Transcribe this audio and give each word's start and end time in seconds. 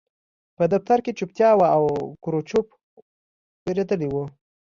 په 0.57 0.63
دفتر 0.73 0.97
کې 1.05 1.15
چوپتیا 1.17 1.49
وه 1.57 1.67
او 1.77 1.83
کروچکوف 2.23 2.67
وېرېدلی 3.63 4.07
و 4.11 4.15